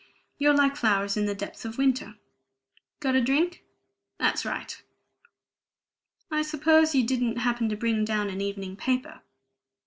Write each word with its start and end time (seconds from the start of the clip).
You're 0.39 0.55
like 0.55 0.77
flowers 0.77 1.15
in 1.15 1.27
the 1.27 1.35
depths 1.35 1.63
of 1.63 1.77
winter. 1.77 2.15
Got 3.01 3.13
a 3.13 3.21
drink? 3.21 3.63
That's 4.17 4.43
right! 4.45 4.81
I 6.31 6.41
suppose 6.41 6.95
you 6.95 7.05
didn't 7.05 7.35
happen 7.37 7.69
to 7.69 7.77
bring 7.77 8.03
down 8.03 8.27
an 8.31 8.41
evening 8.41 8.75
paper?" 8.75 9.21